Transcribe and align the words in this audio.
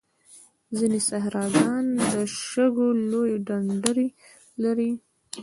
ځینې 0.77 0.99
صحراګان 1.09 1.85
د 2.13 2.15
شګو 2.49 2.87
لویې 3.11 3.37
ډنډرې 3.47 4.07
لري. 4.63 4.91